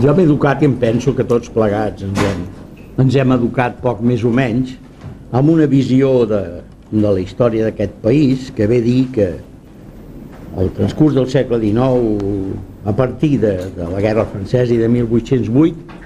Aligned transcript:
jo 0.00 0.14
m'he 0.14 0.24
educat 0.24 0.62
i 0.62 0.68
em 0.68 0.76
penso 0.80 1.14
que 1.16 1.26
tots 1.26 1.50
plegats 1.52 2.04
ens 2.06 2.20
hem, 2.24 2.42
ens 3.04 3.16
hem 3.18 3.34
educat 3.36 3.78
poc 3.82 4.02
més 4.06 4.24
o 4.24 4.32
menys 4.34 4.76
amb 5.36 5.50
una 5.52 5.66
visió 5.70 6.24
de, 6.30 6.40
de 6.90 7.06
la 7.06 7.20
història 7.22 7.68
d'aquest 7.68 7.96
país 8.04 8.50
que 8.54 8.68
ve 8.70 8.80
dir 8.84 9.00
que 9.14 9.30
el 10.60 10.70
transcurs 10.76 11.14
del 11.18 11.28
segle 11.30 11.60
XIX 11.62 12.58
a 12.90 12.94
partir 12.96 13.38
de, 13.42 13.56
de 13.76 13.88
la 13.90 14.00
guerra 14.02 14.26
francesa 14.30 14.74
i 14.74 14.78
de 14.80 14.88
1808 14.88 15.98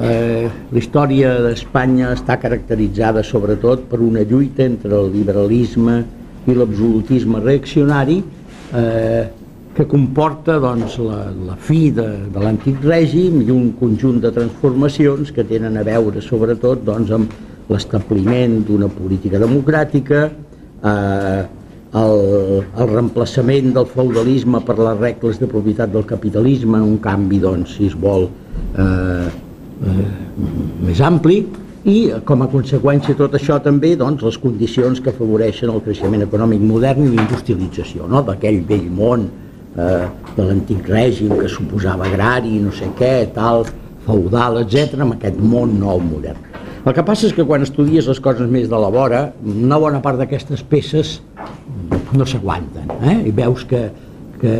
eh, 0.00 0.48
la 0.72 0.78
història 0.78 1.34
d'Espanya 1.46 2.14
està 2.16 2.36
caracteritzada 2.40 3.24
sobretot 3.26 3.86
per 3.90 4.00
una 4.04 4.24
lluita 4.24 4.64
entre 4.66 4.96
el 4.96 5.12
liberalisme 5.14 6.00
i 6.48 6.56
l'absolutisme 6.56 7.40
reaccionari 7.44 8.20
eh, 8.20 9.24
que 9.80 9.86
comporta 9.88 10.58
doncs, 10.60 10.98
la, 11.00 11.30
la 11.32 11.54
fi 11.56 11.88
de, 11.96 12.04
de 12.28 12.40
l'antic 12.42 12.82
règim 12.84 13.38
i 13.40 13.46
un 13.48 13.70
conjunt 13.78 14.18
de 14.20 14.28
transformacions 14.34 15.32
que 15.32 15.44
tenen 15.48 15.78
a 15.80 15.84
veure 15.86 16.20
sobretot 16.20 16.82
doncs, 16.84 17.14
amb 17.16 17.32
l'establiment 17.72 18.58
d'una 18.68 18.90
política 18.92 19.40
democràtica, 19.40 20.26
eh, 20.84 21.40
el, 21.96 22.20
el 22.60 22.92
reemplaçament 22.92 23.72
del 23.78 23.88
feudalisme 23.88 24.60
per 24.68 24.76
les 24.82 25.00
regles 25.00 25.40
de 25.40 25.48
propietat 25.48 25.96
del 25.96 26.04
capitalisme 26.04 26.84
un 26.84 27.00
canvi, 27.00 27.40
doncs, 27.40 27.78
si 27.78 27.88
es 27.88 27.96
vol, 27.96 28.28
eh, 28.76 29.26
eh, 29.32 30.08
més 30.84 31.00
ampli, 31.00 31.40
i 31.88 32.00
com 32.28 32.44
a 32.44 32.52
conseqüència 32.52 33.14
de 33.14 33.22
tot 33.22 33.40
això 33.40 33.56
també 33.64 33.96
doncs, 33.96 34.28
les 34.28 34.36
condicions 34.42 35.00
que 35.00 35.14
afavoreixen 35.14 35.72
el 35.72 35.80
creixement 35.86 36.28
econòmic 36.28 36.68
modern 36.68 37.06
i 37.06 37.14
l'industrialització 37.14 38.10
no? 38.12 38.20
d'aquell 38.28 38.60
vell 38.68 38.90
món 38.92 39.30
eh, 39.76 40.06
de 40.36 40.42
l'antic 40.46 40.88
règim 40.88 41.36
que 41.38 41.48
suposava 41.48 42.08
agrari, 42.08 42.58
no 42.62 42.72
sé 42.74 42.90
què, 42.98 43.30
tal, 43.34 43.66
feudal, 44.06 44.62
etc, 44.64 45.00
amb 45.04 45.16
aquest 45.18 45.40
món 45.42 45.78
nou 45.80 46.00
modern. 46.02 46.48
El 46.80 46.94
que 46.96 47.04
passa 47.04 47.26
és 47.28 47.34
que 47.36 47.44
quan 47.44 47.60
estudies 47.60 48.06
les 48.08 48.20
coses 48.24 48.48
més 48.48 48.70
de 48.70 48.78
la 48.80 48.88
vora, 48.92 49.26
una 49.44 49.78
bona 49.80 50.00
part 50.00 50.16
d'aquestes 50.20 50.62
peces 50.64 51.18
no 52.16 52.26
s'aguanten, 52.26 52.88
eh? 53.04 53.18
i 53.28 53.32
veus 53.36 53.66
que, 53.68 53.82
que 54.40 54.54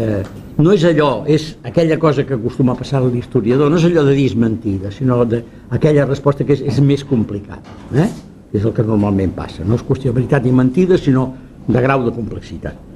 no 0.60 0.74
és 0.76 0.84
allò, 0.84 1.24
és 1.24 1.54
aquella 1.64 1.96
cosa 1.98 2.26
que 2.28 2.36
acostuma 2.36 2.74
a 2.76 2.78
passar 2.78 3.00
a 3.00 3.08
l'historiador, 3.08 3.72
no 3.72 3.80
és 3.80 3.86
allò 3.88 4.04
de 4.06 4.18
dir 4.18 4.34
mentida, 4.36 4.92
sinó 4.92 5.22
de, 5.24 5.40
aquella 5.72 6.04
resposta 6.04 6.44
que 6.44 6.58
és, 6.58 6.62
és 6.74 6.82
més 6.84 7.06
complicada, 7.08 7.78
eh? 7.96 8.10
és 8.52 8.66
el 8.66 8.76
que 8.76 8.84
normalment 8.84 9.32
passa, 9.32 9.64
no 9.64 9.80
és 9.80 9.86
qüestió 9.86 10.12
de 10.12 10.20
veritat 10.20 10.46
i 10.46 10.52
mentida, 10.52 11.00
sinó 11.00 11.30
de 11.66 11.80
grau 11.80 12.04
de 12.04 12.12
complexitat. 12.12 12.89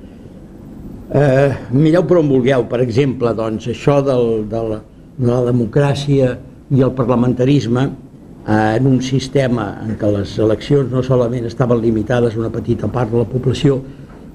Eh, 1.13 1.53
mireu 1.71 2.07
per 2.09 2.17
on 2.23 2.31
vulgueu, 2.33 2.65
per 2.71 2.81
exemple, 2.81 3.35
doncs, 3.37 3.67
això 3.69 3.99
del, 4.05 4.47
de, 4.49 4.61
la, 4.71 4.79
de 5.19 5.29
la 5.29 5.43
democràcia 5.51 6.31
i 6.73 6.81
el 6.81 6.95
parlamentarisme 6.97 7.83
eh, 7.85 8.77
en 8.79 8.89
un 8.89 9.03
sistema 9.05 9.67
en 9.85 9.99
què 10.01 10.11
les 10.15 10.33
eleccions 10.41 10.89
no 10.93 11.03
solament 11.05 11.45
estaven 11.45 11.83
limitades 11.83 12.35
a 12.35 12.41
una 12.41 12.53
petita 12.55 12.89
part 12.89 13.13
de 13.13 13.21
la 13.21 13.29
població, 13.29 13.83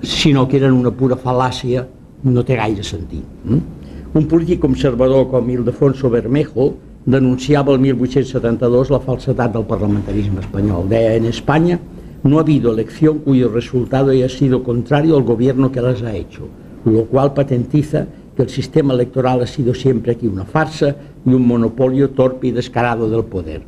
sinó 0.05 0.45
que 0.47 0.59
eren 0.61 0.77
una 0.77 0.93
pura 0.93 1.17
fal·làcia, 1.17 1.87
no 2.29 2.45
té 2.45 2.59
gaire 2.59 2.85
sentit. 2.85 3.25
Mm? 3.45 3.89
Un 4.19 4.29
polític 4.29 4.61
conservador 4.61 5.25
com 5.31 5.49
Ildefonso 5.49 6.09
Bermejo 6.13 6.73
denunciava 7.09 7.73
el 7.73 7.81
1872 7.81 8.93
la 8.93 9.01
falsedat 9.01 9.55
del 9.57 9.65
parlamentarisme 9.65 10.43
espanyol. 10.45 10.85
Deia, 10.89 11.15
en 11.17 11.25
Espanya 11.29 11.79
no 12.23 12.37
ha 12.37 12.41
habido 12.41 12.73
elección 12.73 13.19
cuyo 13.19 13.49
resultado 13.49 14.11
haya 14.11 14.29
sido 14.29 14.63
contrario 14.63 15.15
al 15.17 15.23
gobierno 15.23 15.71
que 15.71 15.81
las 15.81 16.01
ha 16.01 16.15
hecho 16.15 16.47
lo 16.85 17.05
cual 17.05 17.33
patentiza 17.33 18.05
que 18.35 18.43
el 18.43 18.49
sistema 18.49 18.93
electoral 18.93 19.41
ha 19.41 19.47
sido 19.47 19.73
siempre 19.73 20.13
aquí 20.13 20.27
una 20.27 20.45
farsa 20.45 20.95
y 21.25 21.33
un 21.33 21.45
monopolio 21.45 22.11
torpe 22.11 22.47
y 22.47 22.51
descarado 22.51 23.09
del 23.09 23.25
poder. 23.25 23.61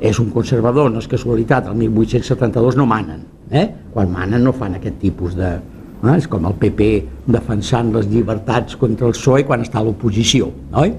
És 0.00 0.20
un 0.22 0.30
conservador, 0.30 0.92
no 0.94 1.00
és 1.02 1.08
casualitat, 1.10 1.66
el 1.66 1.74
1872 1.74 2.76
no 2.78 2.84
manen. 2.86 3.24
Eh? 3.50 3.64
Quan 3.90 4.12
manen 4.12 4.44
no 4.46 4.52
fan 4.54 4.76
aquest 4.78 5.00
tipus 5.02 5.34
de... 5.34 5.56
Eh? 5.58 6.12
És 6.14 6.28
com 6.30 6.46
el 6.46 6.54
PP 6.54 6.86
defensant 7.26 7.90
les 7.96 8.06
llibertats 8.06 8.78
contra 8.78 9.08
el 9.08 9.16
PSOE 9.16 9.42
quan 9.48 9.64
està 9.66 9.82
a 9.82 9.84
l'oposició, 9.88 10.52
oi? 10.78 10.94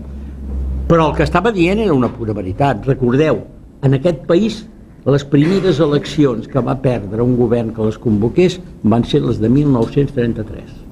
Però 0.89 1.07
el 1.07 1.15
que 1.15 1.23
estava 1.23 1.53
dient 1.55 1.79
era 1.79 1.95
una 1.95 2.11
pura 2.11 2.35
veritat. 2.35 2.83
Recordeu, 2.91 3.39
en 3.87 3.95
aquest 3.95 4.25
país 4.27 4.65
les 5.05 5.23
primeres 5.23 5.79
eleccions 5.79 6.47
que 6.51 6.61
va 6.65 6.75
perdre 6.83 7.23
un 7.23 7.37
govern 7.39 7.71
que 7.75 7.87
les 7.87 7.97
convoqués 7.97 8.59
van 8.83 9.07
ser 9.07 9.23
les 9.23 9.39
de 9.39 9.49
1933 9.49 10.89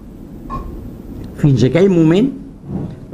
fins 1.38 1.64
aquell 1.68 1.90
moment, 1.94 2.30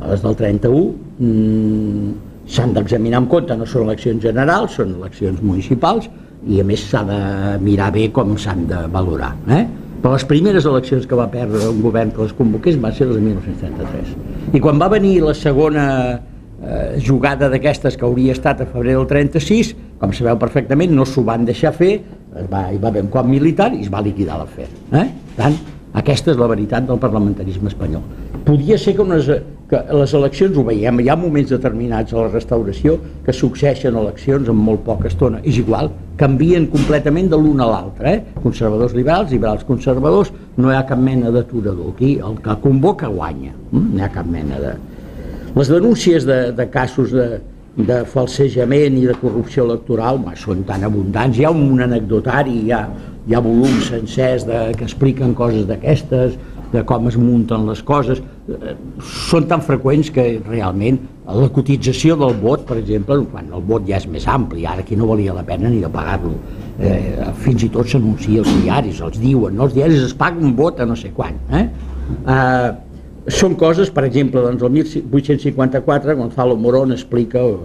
les 0.03 0.23
del 0.23 0.35
31, 0.39 0.83
mmm, 1.19 2.11
s'han 2.53 2.73
d'examinar 2.75 3.23
en 3.23 3.29
compte, 3.31 3.55
no 3.57 3.67
són 3.69 3.87
eleccions 3.87 4.23
generals, 4.23 4.77
són 4.79 4.95
eleccions 4.99 5.41
municipals, 5.43 6.09
i 6.47 6.59
a 6.59 6.65
més 6.67 6.83
s'ha 6.89 7.03
de 7.07 7.21
mirar 7.63 7.91
bé 7.95 8.09
com 8.15 8.35
s'han 8.39 8.65
de 8.67 8.81
valorar. 8.91 9.31
Eh? 9.47 9.63
Però 10.03 10.11
les 10.17 10.25
primeres 10.27 10.67
eleccions 10.67 11.07
que 11.07 11.15
va 11.15 11.29
perdre 11.31 11.69
un 11.69 11.79
govern 11.83 12.11
que 12.11 12.25
les 12.25 12.35
convoqués 12.35 12.79
van 12.83 12.95
ser 12.95 13.07
les 13.07 13.19
de 13.19 13.23
1933. 13.23 14.15
I 14.57 14.63
quan 14.63 14.81
va 14.81 14.89
venir 14.91 15.21
la 15.23 15.35
segona 15.37 15.85
eh, 16.11 16.99
jugada 16.99 17.47
d'aquestes 17.51 17.95
que 17.95 18.07
hauria 18.07 18.35
estat 18.35 18.65
a 18.65 18.67
febrer 18.67 18.97
del 18.97 19.07
36, 19.07 19.71
com 20.03 20.11
sabeu 20.11 20.35
perfectament, 20.35 20.91
no 20.91 21.05
s'ho 21.07 21.23
van 21.23 21.45
deixar 21.47 21.71
fer, 21.77 21.93
es 22.35 22.47
va, 22.51 22.65
hi 22.73 22.79
va 22.81 22.89
haver 22.89 23.05
un 23.05 23.11
cop 23.13 23.27
militar 23.29 23.69
i 23.71 23.85
es 23.85 23.91
va 23.91 24.01
liquidar 24.03 24.35
l'afer. 24.41 24.67
Eh? 24.99 25.05
Tant, 25.37 25.55
aquesta 25.95 26.33
és 26.33 26.39
la 26.41 26.49
veritat 26.51 26.89
del 26.89 26.99
parlamentarisme 26.99 27.71
espanyol. 27.71 28.03
Podia 28.43 28.75
ser 28.81 28.97
que, 28.97 29.03
unes, 29.05 29.29
que 29.71 29.79
les 29.95 30.15
eleccions, 30.19 30.57
ho 30.59 30.65
veiem, 30.67 30.99
hi 30.99 31.07
ha 31.07 31.15
moments 31.15 31.53
determinats 31.53 32.11
a 32.11 32.17
la 32.19 32.33
restauració 32.33 32.97
que 33.23 33.35
succeeixen 33.37 33.95
eleccions 34.01 34.51
en 34.51 34.59
molt 34.59 34.83
poca 34.83 35.07
estona. 35.07 35.39
És 35.47 35.61
igual, 35.61 35.93
canvien 36.19 36.67
completament 36.73 37.31
de 37.31 37.39
l'un 37.39 37.63
a 37.63 37.69
l'altre. 37.71 38.17
Eh? 38.17 38.41
Conservadors 38.43 38.97
liberals, 38.97 39.31
liberals 39.31 39.63
conservadors, 39.69 40.33
no 40.57 40.73
hi 40.73 40.75
ha 40.75 40.83
cap 40.89 40.99
mena 40.99 41.31
d'aturador. 41.31 41.93
Aquí 41.95 42.17
el 42.19 42.35
que 42.43 42.59
convoca 42.65 43.07
guanya. 43.07 43.55
Mm? 43.71 43.87
No 43.93 44.03
hi 44.03 44.05
ha 44.09 44.11
cap 44.19 44.27
mena 44.27 44.59
de... 44.59 44.75
Les 45.53 45.69
denúncies 45.69 46.25
de, 46.25 46.39
de 46.57 46.69
casos 46.73 47.13
de, 47.13 47.39
de 47.77 48.03
falsejament 48.05 48.99
i 48.99 49.07
de 49.09 49.15
corrupció 49.17 49.63
electoral 49.65 50.19
ma, 50.21 50.35
són 50.37 50.61
tan 50.67 50.85
abundants, 50.85 51.39
hi 51.39 51.47
ha 51.47 51.51
un 51.53 51.81
anecdotari, 51.81 52.59
hi 52.67 52.75
ha 52.75 52.83
hi 53.27 53.35
ha 53.35 53.39
volums 53.39 53.87
sencers 53.87 54.43
de, 54.47 54.59
que 54.77 54.83
expliquen 54.83 55.33
coses 55.37 55.63
d'aquestes, 55.69 56.35
de 56.73 56.81
com 56.89 57.07
es 57.07 57.15
munten 57.19 57.67
les 57.69 57.83
coses, 57.85 58.19
eh, 58.49 58.73
són 59.29 59.47
tan 59.47 59.61
freqüents 59.63 60.09
que 60.13 60.25
realment 60.47 60.99
la 61.23 61.47
cotització 61.55 62.17
del 62.19 62.35
vot, 62.41 62.65
per 62.67 62.79
exemple, 62.81 63.21
quan 63.31 63.51
el 63.53 63.63
vot 63.69 63.85
ja 63.87 63.99
és 64.01 64.07
més 64.11 64.25
ampli, 64.27 64.65
ara 64.67 64.83
aquí 64.83 64.97
no 64.99 65.07
valia 65.11 65.35
la 65.37 65.45
pena 65.47 65.71
ni 65.71 65.79
de 65.83 65.91
pagar-lo, 65.93 66.33
eh, 66.79 67.29
fins 67.45 67.63
i 67.63 67.69
tot 67.71 67.87
s'anuncia 67.87 68.41
als 68.43 68.51
diaris, 68.63 69.03
els 69.05 69.21
diuen, 69.21 69.55
no? 69.55 69.69
els 69.69 69.77
diaris 69.77 70.09
es 70.09 70.17
paguen 70.17 70.49
un 70.49 70.57
vot 70.57 70.81
a 70.81 70.89
no 70.89 70.97
sé 70.99 71.13
quan. 71.15 71.37
Eh? 71.53 71.67
Eh, 72.27 72.71
són 73.27 73.55
coses, 73.55 73.89
per 73.93 74.03
exemple, 74.03 74.41
doncs 74.43 74.63
el 74.63 74.71
1854 74.73 76.15
Gonzalo 76.19 76.57
Morón 76.59 76.91
explica 76.91 77.39
el, 77.39 77.57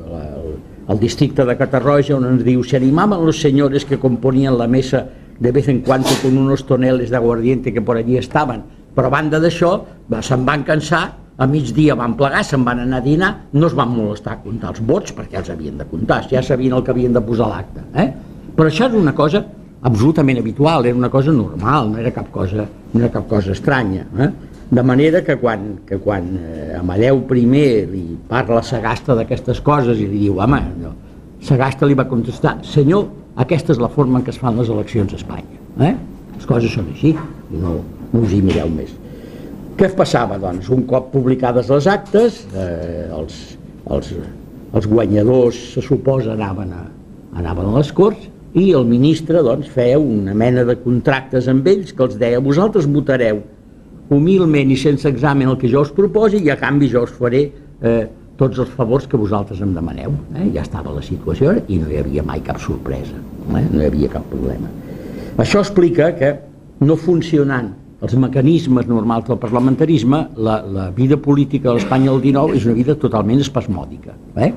el 0.89 1.01
districte 1.01 1.45
de 1.45 1.57
Catarroja 1.59 2.15
on 2.17 2.27
ens 2.31 2.45
diu 2.47 2.63
se 2.65 2.79
animaban 2.79 3.25
los 3.27 3.41
señores 3.41 3.85
que 3.85 3.99
componían 3.99 4.57
la 4.59 4.69
mesa 4.69 5.07
de 5.39 5.53
vez 5.53 5.69
en 5.69 5.81
cuando 5.81 6.09
con 6.23 6.39
unos 6.39 6.65
toneles 6.67 7.11
de 7.11 7.17
aguardiente 7.17 7.73
que 7.73 7.83
por 7.83 7.97
allí 7.97 8.17
estaven. 8.17 8.63
Però 8.95 9.07
a 9.07 9.13
banda 9.13 9.39
d'això, 9.39 9.85
se'n 10.25 10.47
van 10.47 10.65
cansar, 10.67 11.05
a 11.39 11.47
migdia 11.47 11.95
van 11.95 12.17
plegar, 12.19 12.41
se'n 12.43 12.65
van 12.67 12.81
anar 12.83 12.99
a 12.99 13.05
dinar, 13.05 13.29
no 13.53 13.69
es 13.69 13.75
van 13.79 13.93
molestar 13.95 14.33
a 14.39 14.41
comptar 14.43 14.73
els 14.73 14.81
vots 14.83 15.15
perquè 15.15 15.39
els 15.39 15.51
havien 15.53 15.79
de 15.79 15.87
comptar, 15.87 16.25
ja 16.31 16.43
sabien 16.43 16.75
el 16.75 16.83
que 16.83 16.91
havien 16.91 17.15
de 17.15 17.23
posar 17.23 17.47
a 17.47 17.53
l'acte. 17.53 17.85
Eh? 17.95 18.09
Però 18.57 18.67
això 18.67 18.89
és 18.89 18.97
una 18.99 19.15
cosa 19.15 19.45
absolutament 19.87 20.41
habitual, 20.41 20.87
era 20.87 20.99
una 20.99 21.11
cosa 21.11 21.31
normal, 21.31 21.93
no 21.93 21.99
era 22.03 22.11
cap 22.11 22.33
cosa, 22.35 22.67
no 22.93 23.01
era 23.01 23.13
cap 23.15 23.29
cosa 23.29 23.53
estranya. 23.55 24.09
Eh? 24.19 24.31
De 24.71 24.83
manera 24.85 25.23
que 25.25 25.39
quan, 25.41 25.79
que 25.89 25.97
quan 25.97 26.27
eh, 26.37 26.77
Amadeu 26.77 27.23
I 27.33 27.45
li 27.89 28.03
parla 28.29 28.61
Sagasta 28.63 29.15
d'aquestes 29.17 29.63
coses 29.65 29.97
i 29.97 30.07
li 30.07 30.27
diu, 30.27 30.37
home, 30.45 30.61
no, 30.83 30.93
Sagasta 31.41 31.87
li 31.87 31.97
va 31.97 32.05
contestar, 32.05 32.59
senyor, 32.63 33.07
aquesta 33.41 33.73
és 33.73 33.81
la 33.81 33.89
forma 33.89 34.19
en 34.19 34.27
què 34.27 34.35
es 34.35 34.39
fan 34.39 34.59
les 34.61 34.69
eleccions 34.69 35.15
a 35.15 35.17
Espanya. 35.17 35.61
Eh? 35.81 35.95
Les 36.37 36.47
coses 36.47 36.75
són 36.75 36.93
així, 36.93 37.15
no, 37.49 37.79
no 38.13 38.21
us 38.21 38.35
hi 38.35 38.43
mireu 38.45 38.69
més. 38.69 38.93
Què 39.79 39.89
passava, 39.97 40.37
doncs? 40.43 40.69
Un 40.75 40.85
cop 40.91 41.13
publicades 41.15 41.71
les 41.73 41.89
actes, 41.89 42.43
eh, 42.53 43.09
els, 43.15 43.57
els, 43.89 44.15
els 44.75 44.89
guanyadors, 44.91 45.59
se 45.73 45.85
suposa, 45.87 46.35
anaven 46.37 46.75
a, 46.77 46.85
anaven 47.41 47.71
a 47.71 47.79
les 47.79 47.95
Corts 47.97 48.29
i 48.59 48.73
el 48.77 48.85
ministre 48.89 49.41
doncs, 49.47 49.71
feia 49.73 49.97
una 50.03 50.35
mena 50.37 50.65
de 50.69 50.77
contractes 50.83 51.49
amb 51.49 51.65
ells 51.71 51.95
que 51.95 52.05
els 52.05 52.21
deia 52.21 52.43
vosaltres 52.43 52.89
votareu 52.91 53.41
humilment 54.11 54.71
i 54.73 54.77
sense 54.77 55.09
examen 55.09 55.49
el 55.49 55.59
que 55.61 55.69
jo 55.71 55.83
us 55.85 55.93
proposi 55.95 56.41
i 56.45 56.51
a 56.51 56.57
canvi 56.61 56.89
jo 56.93 57.05
us 57.05 57.13
faré 57.13 57.43
eh, 57.83 58.07
tots 58.39 58.61
els 58.63 58.71
favors 58.77 59.09
que 59.11 59.19
vosaltres 59.19 59.61
em 59.65 59.75
demaneu. 59.75 60.15
Eh? 60.37 60.47
Ja 60.55 60.63
estava 60.63 60.95
la 60.95 61.03
situació 61.03 61.57
i 61.67 61.81
no 61.81 61.91
hi 61.91 61.99
havia 62.01 62.23
mai 62.23 62.41
cap 62.47 62.61
sorpresa, 62.63 63.19
eh? 63.19 63.65
no 63.73 63.83
hi 63.83 63.89
havia 63.89 64.13
cap 64.13 64.25
problema. 64.31 64.71
Això 65.39 65.61
explica 65.63 66.13
que 66.19 66.33
no 66.81 66.97
funcionant 66.97 67.73
els 67.99 68.15
mecanismes 68.15 68.87
normals 68.87 69.27
del 69.27 69.41
parlamentarisme, 69.43 70.21
la, 70.39 70.61
la 70.63 70.89
vida 70.95 71.19
política 71.19 71.73
de 71.73 71.81
l'Espanya 71.81 72.13
del 72.13 72.23
19 72.29 72.55
és 72.55 72.67
una 72.69 72.77
vida 72.79 72.95
totalment 72.95 73.43
espasmòdica. 73.43 74.15
Eh? 74.39 74.53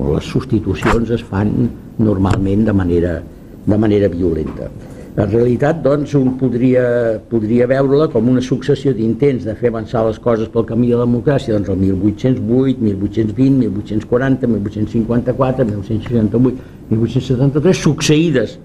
On 0.00 0.14
les 0.14 0.30
substitucions 0.32 1.12
es 1.12 1.24
fan 1.28 1.52
normalment 2.00 2.64
de 2.64 2.72
manera, 2.72 3.18
de 3.66 3.78
manera 3.78 4.08
violenta. 4.08 4.70
En 5.12 5.26
realitat, 5.28 5.82
doncs, 5.84 6.14
un 6.16 6.38
podria, 6.40 6.82
podria 7.28 7.66
veure-la 7.68 8.06
com 8.08 8.30
una 8.32 8.40
successió 8.40 8.94
d'intents 8.96 9.44
de 9.44 9.52
fer 9.58 9.68
avançar 9.68 10.06
les 10.06 10.16
coses 10.24 10.48
pel 10.48 10.64
camí 10.64 10.88
de 10.88 10.96
la 10.96 11.04
democràcia, 11.04 11.52
doncs 11.52 11.68
el 11.68 11.76
1808, 11.82 12.80
1820, 12.80 13.58
1840, 13.66 14.48
1854, 14.54 15.66
1868, 15.68 16.62
1873, 16.94 17.82
succeïdes 17.82 18.56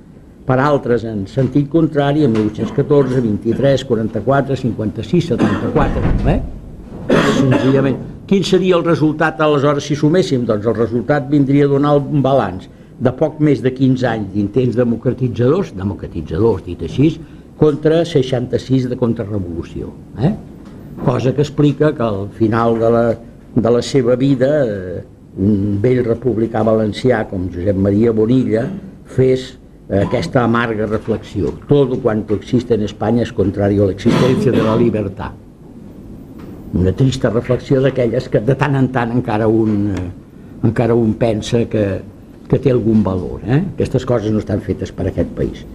per 0.48 0.58
altres 0.64 1.04
en 1.04 1.26
sentit 1.28 1.68
contrari, 1.68 2.24
en 2.24 2.32
1814, 2.32 3.20
23, 3.28 3.84
44, 3.92 4.60
56, 4.64 5.30
74, 5.34 6.06
eh? 6.32 6.40
Senzillament. 7.42 8.00
Quin 8.28 8.48
seria 8.48 8.80
el 8.80 8.88
resultat 8.88 9.44
aleshores 9.44 9.84
si 9.84 10.00
suméssim? 10.00 10.48
Doncs 10.48 10.64
el 10.64 10.80
resultat 10.80 11.28
vindria 11.28 11.68
a 11.68 11.76
donar 11.76 11.98
un 12.00 12.24
balanç 12.24 12.72
de 13.00 13.14
poc 13.14 13.42
més 13.44 13.62
de 13.62 13.72
15 13.74 14.08
anys 14.10 14.32
d'intents 14.34 14.78
democratitzadors, 14.78 15.74
democratitzadors 15.78 16.64
dit 16.66 16.82
així, 16.88 17.12
contra 17.58 18.04
66 18.06 18.88
de 18.90 18.98
contrarrevolució. 18.98 19.92
Eh? 20.22 20.34
Cosa 21.06 21.34
que 21.34 21.44
explica 21.46 21.94
que 21.94 22.04
al 22.04 22.28
final 22.38 22.80
de 22.82 22.90
la, 22.94 23.06
de 23.56 23.72
la 23.72 23.84
seva 23.86 24.16
vida 24.18 24.50
eh, 24.66 25.04
un 25.38 25.78
vell 25.82 26.04
republicà 26.06 26.64
valencià 26.66 27.24
com 27.30 27.46
Josep 27.54 27.78
Maria 27.78 28.14
Bonilla 28.14 28.66
fes 29.14 29.52
aquesta 29.88 30.44
amarga 30.44 30.86
reflexió. 30.86 31.54
Todo 31.68 32.00
cuanto 32.00 32.36
existe 32.36 32.74
en 32.74 32.82
España 32.84 33.24
es 33.24 33.32
contrario 33.32 33.84
a 33.84 33.86
la 33.88 33.92
existencia 33.94 34.52
de 34.52 34.64
la 34.64 34.76
libertad. 34.76 35.32
Una 36.74 36.92
trista 36.92 37.30
reflexió 37.30 37.80
d'aquelles 37.82 38.28
que 38.28 38.42
de 38.44 38.56
tant 38.60 38.76
en 38.76 38.90
tant 38.92 39.14
encara 39.16 39.48
un, 39.48 39.94
eh, 39.96 40.68
encara 40.68 40.94
un 40.94 41.14
pensa 41.16 41.64
que, 41.72 42.02
que 42.48 42.60
té 42.60 42.72
algun 42.72 43.04
valor. 43.04 43.44
Eh? 43.46 43.62
Aquestes 43.76 44.06
coses 44.08 44.32
no 44.32 44.40
estan 44.44 44.64
fetes 44.64 44.92
per 44.96 45.10
aquest 45.10 45.36
país. 45.36 45.66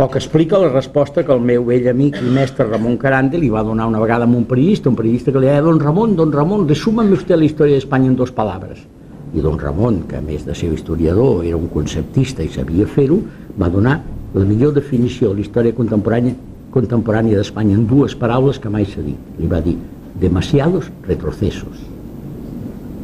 O 0.00 0.06
que 0.08 0.20
explica 0.20 0.58
la 0.58 0.70
resposta 0.70 1.24
que 1.24 1.32
el 1.32 1.42
meu 1.44 1.66
vell 1.66 1.90
amic 1.90 2.20
i 2.20 2.30
mestre 2.32 2.64
Ramon 2.68 2.96
Carande 3.00 3.40
li 3.40 3.50
va 3.52 3.64
donar 3.66 3.88
una 3.90 4.00
vegada 4.00 4.24
a 4.24 4.28
un 4.28 4.46
periodista, 4.48 4.88
un 4.88 4.96
periodista 4.96 5.32
que 5.32 5.42
li 5.42 5.50
deia, 5.50 5.60
don 5.64 5.80
Ramon, 5.80 6.16
don 6.16 6.32
Ramon, 6.32 6.68
resúmame 6.68 7.12
usted 7.18 7.36
la 7.36 7.44
història 7.44 7.76
d'Espanya 7.76 8.08
en 8.12 8.16
dos 8.16 8.32
paraules 8.32 8.86
i 9.34 9.40
don 9.40 9.58
Ramon, 9.58 10.02
que 10.08 10.18
a 10.18 10.22
més 10.24 10.44
de 10.46 10.54
ser 10.58 10.72
historiador 10.74 11.44
era 11.46 11.58
un 11.58 11.68
conceptista 11.70 12.42
i 12.42 12.50
sabia 12.50 12.86
fer-ho, 12.90 13.20
va 13.60 13.70
donar 13.70 14.00
la 14.34 14.46
millor 14.46 14.74
definició 14.74 15.30
de 15.30 15.40
la 15.40 15.44
història 15.44 15.76
contemporània 15.76 16.34
contemporània 16.70 17.34
d'Espanya 17.34 17.74
en 17.74 17.86
dues 17.90 18.14
paraules 18.14 18.60
que 18.62 18.70
mai 18.70 18.84
s'ha 18.86 19.02
dit. 19.02 19.18
Li 19.38 19.48
va 19.50 19.58
dir 19.62 19.74
demasiados 20.22 20.86
retrocesos. 21.08 21.80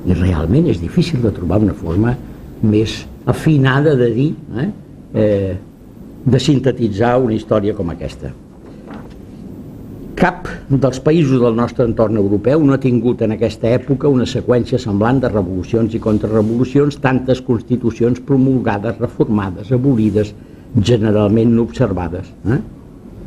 I 0.06 0.14
realment 0.14 0.68
és 0.70 0.78
difícil 0.78 1.18
de 1.24 1.32
trobar 1.34 1.58
una 1.64 1.74
forma 1.74 2.14
més 2.62 3.04
afinada 3.26 3.94
de 3.96 4.10
dir, 4.14 4.32
eh, 4.56 4.70
eh, 5.14 5.56
de 6.24 6.40
sintetitzar 6.40 7.16
una 7.22 7.34
història 7.34 7.74
com 7.74 7.90
aquesta. 7.90 8.32
Cap 10.16 10.48
dels 10.70 10.98
països 11.04 11.42
del 11.42 11.56
nostre 11.58 11.84
entorn 11.84 12.16
europeu 12.16 12.62
no 12.64 12.72
ha 12.72 12.80
tingut 12.80 13.20
en 13.22 13.34
aquesta 13.34 13.68
època 13.68 14.08
una 14.08 14.24
seqüència 14.24 14.80
semblant 14.80 15.20
de 15.20 15.28
revolucions 15.28 15.92
i 15.94 16.00
contrarrevolucions, 16.00 16.96
tantes 17.04 17.42
constitucions 17.44 18.22
promulgades, 18.24 18.96
reformades, 19.02 19.74
abolides, 19.76 20.32
generalment 20.80 21.52
no 21.52 21.66
observades. 21.68 22.32
Eh? 22.48 22.58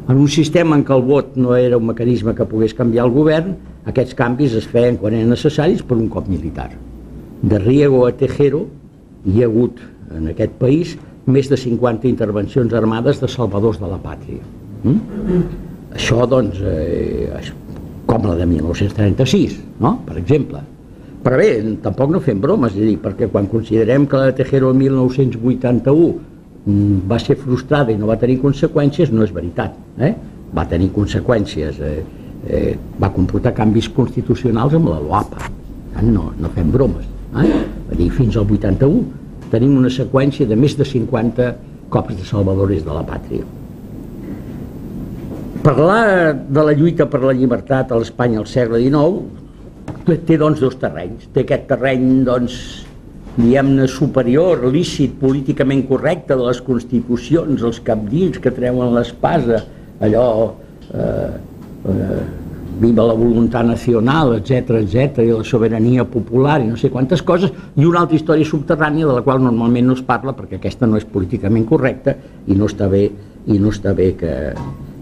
En 0.10 0.18
un 0.18 0.28
sistema 0.34 0.74
en 0.76 0.84
què 0.84 0.96
el 0.96 1.06
vot 1.06 1.38
no 1.38 1.54
era 1.54 1.78
un 1.78 1.86
mecanisme 1.86 2.34
que 2.34 2.48
pogués 2.50 2.74
canviar 2.74 3.06
el 3.06 3.14
govern, 3.14 3.54
aquests 3.86 4.18
canvis 4.18 4.58
es 4.58 4.66
feien 4.66 4.98
quan 4.98 5.14
eren 5.14 5.30
necessaris 5.30 5.86
per 5.86 6.00
un 6.00 6.10
cop 6.10 6.26
militar. 6.28 6.72
De 7.42 7.60
Riego 7.62 8.08
a 8.08 8.16
Tejero 8.18 8.66
hi 9.26 9.44
ha 9.44 9.48
hagut 9.50 9.82
en 10.16 10.32
aquest 10.32 10.56
país 10.62 10.96
més 11.30 11.50
de 11.50 11.58
50 11.60 12.08
intervencions 12.10 12.74
armades 12.74 13.20
de 13.22 13.30
salvadors 13.30 13.80
de 13.82 13.90
la 13.90 14.00
pàtria. 14.02 14.42
Mm? 14.84 15.44
Això, 15.98 16.26
doncs, 16.30 16.62
eh, 16.62 17.40
com 18.10 18.26
la 18.26 18.36
de 18.36 18.46
1936, 18.50 19.58
no? 19.84 20.00
per 20.06 20.18
exemple. 20.18 20.62
Però 21.24 21.38
bé, 21.38 21.50
tampoc 21.84 22.14
no 22.14 22.22
fem 22.24 22.40
bromes, 22.42 22.76
és 22.78 22.88
dir, 22.88 22.98
perquè 23.04 23.28
quan 23.32 23.50
considerem 23.52 24.08
que 24.08 24.18
la 24.18 24.30
de 24.30 24.38
Tejero 24.38 24.72
1981 24.74 26.08
mm, 26.66 27.02
va 27.10 27.20
ser 27.20 27.36
frustrada 27.42 27.92
i 27.92 27.98
no 28.00 28.08
va 28.08 28.18
tenir 28.22 28.40
conseqüències, 28.42 29.12
no 29.12 29.26
és 29.26 29.34
veritat. 29.36 29.76
Eh? 30.00 30.14
Va 30.56 30.66
tenir 30.70 30.90
conseqüències, 30.96 31.82
eh, 31.84 31.98
eh, 32.48 32.72
va 33.02 33.12
comportar 33.14 33.54
canvis 33.58 33.92
constitucionals 33.94 34.78
amb 34.80 34.94
la 34.94 35.02
LOAPA. 35.04 35.52
No, 36.08 36.32
no 36.40 36.54
fem 36.56 36.72
bromes. 36.72 37.06
Eh? 37.36 37.52
Dir, 38.00 38.10
fins 38.16 38.38
al 38.40 38.48
81 38.48 39.50
tenim 39.52 39.76
una 39.76 39.90
seqüència 39.92 40.48
de 40.48 40.56
més 40.56 40.78
de 40.80 40.86
50 40.88 41.50
cops 41.92 42.16
de 42.16 42.26
salvadores 42.28 42.86
de 42.86 42.94
la 42.96 43.04
pàtria. 43.04 43.44
Parlar 45.66 46.36
de 46.48 46.64
la 46.64 46.76
lluita 46.78 47.10
per 47.12 47.20
la 47.26 47.36
llibertat 47.36 47.92
a 47.92 47.98
l'Espanya 48.00 48.40
al 48.40 48.48
segle 48.48 48.80
XIX 48.80 50.16
té 50.26 50.38
doncs 50.40 50.62
dos 50.64 50.78
terrenys. 50.80 51.28
Té 51.34 51.44
aquest 51.44 51.68
terreny 51.70 52.24
doncs, 52.26 52.56
diguem-ne 53.36 53.88
superior, 53.92 54.64
lícit, 54.72 55.18
políticament 55.20 55.84
correcte 55.90 56.38
de 56.40 56.48
les 56.48 56.62
constitucions, 56.66 57.66
els 57.68 57.82
capdins 57.86 58.40
que 58.42 58.54
treuen 58.56 58.96
l'espasa, 58.96 59.62
allò 60.00 60.26
eh, 60.94 61.30
eh, 61.92 62.24
viva 62.80 63.06
la 63.08 63.16
voluntat 63.18 63.66
nacional, 63.66 64.36
etc 64.38 64.78
etc 64.82 65.24
i 65.24 65.32
la 65.32 65.44
sobirania 65.44 66.06
popular 66.06 66.60
i 66.62 66.68
no 66.68 66.78
sé 66.78 66.92
quantes 66.94 67.24
coses, 67.26 67.52
i 67.76 67.86
una 67.86 68.04
altra 68.04 68.20
història 68.20 68.48
subterrània 68.48 69.08
de 69.08 69.18
la 69.18 69.24
qual 69.26 69.42
normalment 69.44 69.90
no 69.90 69.98
es 69.98 70.04
parla 70.06 70.36
perquè 70.38 70.60
aquesta 70.60 70.88
no 70.88 71.00
és 71.00 71.08
políticament 71.10 71.66
correcta 71.70 72.16
i 72.48 72.58
no 72.58 72.70
està 72.70 72.90
bé, 72.92 73.08
i 73.48 73.60
no 73.60 73.74
està 73.74 73.96
bé 73.98 74.14
que, 74.20 74.34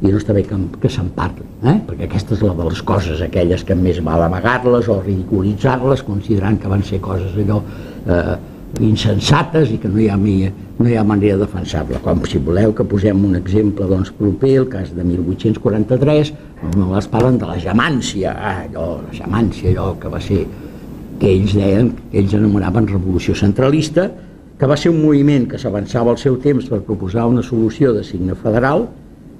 i 0.01 0.11
no 0.11 0.17
està 0.19 0.35
bé 0.37 0.43
que, 0.47 0.57
que 0.81 0.91
se'n 0.93 1.09
parli, 1.15 1.45
eh? 1.63 1.77
perquè 1.87 2.07
aquesta 2.07 2.35
és 2.37 2.43
la 2.45 2.53
de 2.57 2.67
les 2.69 2.83
coses 2.85 3.23
aquelles 3.25 3.63
que 3.67 3.77
més 3.77 4.01
val 4.05 4.25
amagar-les 4.27 4.89
o 4.93 4.99
ridiculitzar-les 5.01 6.05
considerant 6.07 6.59
que 6.61 6.71
van 6.71 6.85
ser 6.85 7.01
coses 7.03 7.33
allò 7.35 7.63
eh, 8.05 8.37
insensates 8.83 9.71
i 9.73 9.77
que 9.81 9.89
no 9.89 9.99
hi 10.01 10.07
ha, 10.09 10.17
no 10.17 10.87
hi 10.87 10.95
ha 10.97 11.03
manera 11.07 11.37
de 11.37 11.45
defensar-la. 11.45 12.01
Com 12.05 12.21
si 12.29 12.41
voleu 12.43 12.73
que 12.77 12.85
posem 12.87 13.23
un 13.25 13.35
exemple 13.39 13.87
doncs, 13.89 14.11
proper, 14.17 14.53
el 14.61 14.69
cas 14.71 14.93
de 14.95 15.03
1843, 15.03 16.33
no 16.75 16.91
es 16.99 17.09
parlen 17.11 17.39
de 17.41 17.49
la 17.49 17.57
jamància, 17.61 18.35
ah, 18.35 18.55
allò, 18.67 18.87
la 19.05 19.15
jamància, 19.17 19.71
allò 19.71 19.93
que 20.01 20.11
va 20.13 20.21
ser, 20.21 20.43
que 21.17 21.33
ells 21.33 21.55
deien, 21.57 21.91
ells 22.13 22.37
anomenaven 22.37 22.89
revolució 22.91 23.35
centralista, 23.35 24.09
que 24.57 24.69
va 24.69 24.77
ser 24.77 24.89
un 24.89 25.03
moviment 25.03 25.45
que 25.49 25.59
s'avançava 25.61 26.13
al 26.13 26.21
seu 26.21 26.37
temps 26.41 26.65
per 26.69 26.81
proposar 26.85 27.27
una 27.29 27.43
solució 27.45 27.93
de 27.93 28.03
signe 28.05 28.37
federal, 28.37 28.87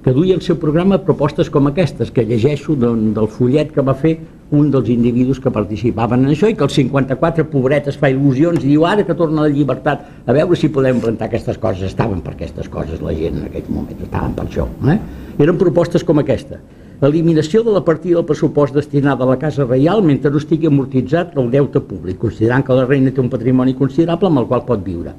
que 0.04 0.12
duia 0.14 0.36
al 0.36 0.42
seu 0.46 0.56
programa 0.56 1.00
propostes 1.02 1.50
com 1.50 1.66
aquestes, 1.66 2.10
que 2.14 2.24
llegeixo 2.24 2.76
del, 2.78 3.26
fullet 3.34 3.72
que 3.74 3.82
va 3.82 3.96
fer 3.98 4.14
un 4.54 4.70
dels 4.72 4.88
individus 4.88 5.40
que 5.42 5.50
participaven 5.52 6.24
en 6.24 6.32
això 6.32 6.48
i 6.48 6.54
que 6.56 6.64
el 6.64 6.72
54 6.72 7.44
pobret 7.52 7.90
es 7.90 7.98
fa 8.00 8.08
il·lusions 8.12 8.62
i 8.62 8.70
diu 8.70 8.86
ara 8.88 9.04
que 9.04 9.16
torna 9.18 9.44
la 9.44 9.52
llibertat 9.52 10.06
a 10.24 10.36
veure 10.36 10.56
si 10.56 10.70
podem 10.72 11.02
plantar 11.02 11.28
aquestes 11.28 11.58
coses. 11.60 11.90
Estaven 11.90 12.22
per 12.24 12.32
aquestes 12.36 12.70
coses 12.72 13.02
la 13.04 13.12
gent 13.18 13.42
en 13.42 13.48
aquells 13.50 13.68
moments 13.68 14.06
estaven 14.06 14.36
per 14.38 14.46
això 14.46 14.68
eh? 14.88 14.98
eren 15.38 15.60
propostes 15.60 16.06
com 16.06 16.22
aquesta. 16.22 16.62
Eliminació 17.04 17.62
de 17.62 17.74
la 17.74 17.84
partida 17.86 18.16
del 18.18 18.26
pressupost 18.26 18.74
destinada 18.74 19.22
a 19.26 19.28
la 19.28 19.38
Casa 19.38 19.66
Reial 19.66 20.00
mentre 20.02 20.32
no 20.32 20.40
estigui 20.40 20.66
amortitzat 20.70 21.36
el 21.38 21.50
deute 21.52 21.82
públic 21.84 22.18
considerant 22.22 22.64
que 22.66 22.74
la 22.74 22.86
reina 22.88 23.12
té 23.14 23.22
un 23.22 23.30
patrimoni 23.30 23.76
considerable 23.78 24.30
amb 24.30 24.42
el 24.42 24.48
qual 24.50 24.64
pot 24.66 24.82
viure 24.86 25.14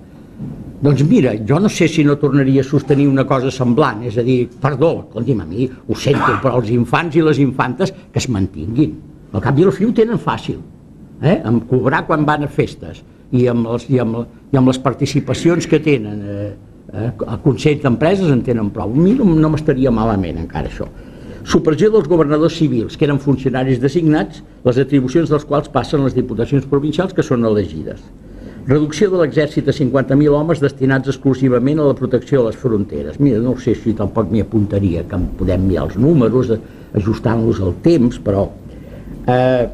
doncs 0.82 1.04
mira, 1.04 1.34
jo 1.48 1.60
no 1.60 1.68
sé 1.68 1.88
si 1.88 2.04
no 2.04 2.16
tornaria 2.18 2.62
a 2.62 2.64
sostenir 2.64 3.08
una 3.10 3.26
cosa 3.28 3.52
semblant, 3.52 4.04
és 4.08 4.18
a 4.18 4.24
dir, 4.24 4.46
perdó, 4.62 4.92
escolti'm, 5.02 5.42
a 5.44 5.48
mi 5.48 5.68
ho 5.68 5.96
sento, 5.96 6.30
però 6.40 6.56
els 6.62 6.70
infants 6.72 7.18
i 7.20 7.24
les 7.26 7.42
infantes 7.44 7.92
que 7.92 8.22
es 8.22 8.30
mantinguin. 8.32 8.94
Al 9.34 9.44
cap 9.44 9.60
i 9.60 9.66
al 9.68 9.74
fi 9.76 9.86
ho 9.86 9.92
tenen 9.96 10.22
fàcil, 10.24 10.62
eh? 11.22 11.36
amb 11.44 11.66
cobrar 11.68 12.06
quan 12.08 12.24
van 12.26 12.48
a 12.48 12.50
festes 12.52 13.04
i 13.36 13.46
amb, 13.52 13.68
les, 13.68 13.90
i 13.92 14.00
amb, 14.00 14.24
i 14.54 14.58
amb 14.58 14.72
les 14.72 14.80
participacions 14.80 15.68
que 15.68 15.82
tenen 15.84 16.24
eh, 16.24 16.48
eh, 16.94 17.12
a 17.28 17.38
Consell 17.44 17.84
d'Empreses 17.84 18.32
en 18.32 18.46
tenen 18.48 18.72
prou. 18.74 18.88
A 18.88 19.04
mi 19.04 19.18
no, 19.20 19.28
no 19.28 19.52
m'estaria 19.52 19.92
malament 19.92 20.40
encara 20.46 20.72
això. 20.72 20.88
Supressió 21.50 21.92
dels 21.92 22.08
governadors 22.08 22.56
civils, 22.56 22.96
que 22.96 23.08
eren 23.08 23.20
funcionaris 23.20 23.84
designats, 23.84 24.42
les 24.64 24.80
atribucions 24.80 25.30
dels 25.32 25.46
quals 25.50 25.70
passen 25.76 26.08
les 26.08 26.16
diputacions 26.16 26.66
provincials 26.72 27.14
que 27.16 27.26
són 27.26 27.44
elegides 27.48 28.02
Reducció 28.70 29.08
de 29.10 29.18
l'exèrcit 29.18 29.70
a 29.72 29.74
50.000 29.74 30.36
homes 30.38 30.60
destinats 30.62 31.10
exclusivament 31.10 31.80
a 31.82 31.88
la 31.88 31.96
protecció 31.98 32.44
de 32.44 32.52
les 32.52 32.58
fronteres. 32.62 33.16
Mira, 33.18 33.40
no 33.42 33.56
sé 33.58 33.74
si 33.74 33.96
tampoc 33.98 34.30
m'hi 34.30 34.44
apuntaria, 34.46 35.02
que 35.10 35.18
podem 35.40 35.64
mirar 35.66 35.88
els 35.88 35.96
números, 35.98 36.52
ajustant-los 37.00 37.64
al 37.66 37.74
temps, 37.88 38.20
però... 38.22 38.46
Eh, 39.26 39.66